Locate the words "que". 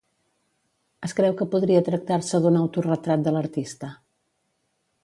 1.41-1.47